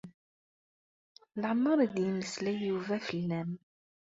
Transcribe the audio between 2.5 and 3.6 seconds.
Yuba fell-am.